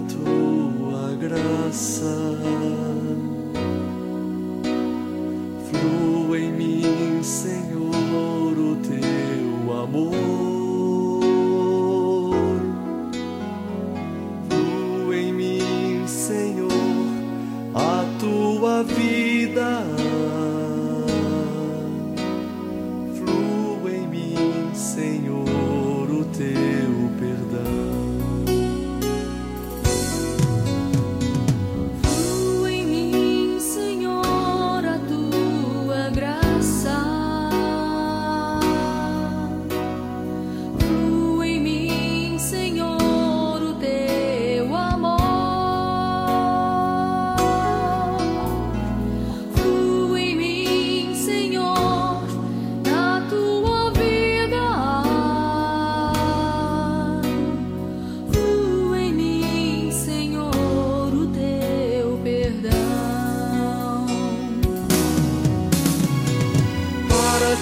[0.00, 2.95] tua graça.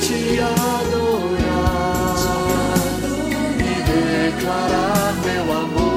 [0.00, 1.84] te adorar.
[3.58, 5.94] E declarar meu amor.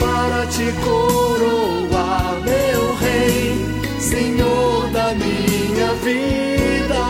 [0.00, 3.64] Para te coroar, meu Rei,
[3.98, 7.04] Senhor da minha vida,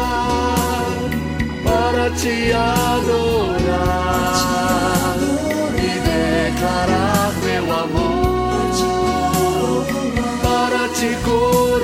[1.65, 3.81] para te adorar.
[5.77, 8.21] E declarar meu amor.
[10.43, 11.80] Para te coroar.